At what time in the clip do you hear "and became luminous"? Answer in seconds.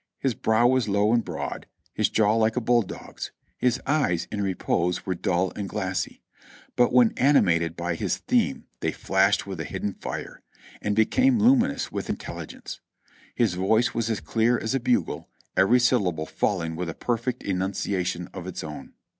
10.81-11.91